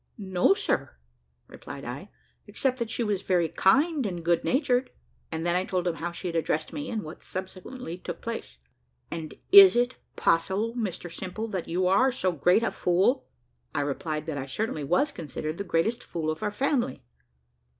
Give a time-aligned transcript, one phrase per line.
[0.17, 0.95] "No, sir,"
[1.47, 2.09] replied I,
[2.47, 4.89] "except that she was very kind and good natured;"
[5.31, 8.57] and then I told him how she had addressed me, and what subsequently took place.
[9.11, 13.27] "And is it possible, Mr Simple, that you are so great a fool?"
[13.75, 17.03] I replied that I certainly was considered the greatest fool of our family.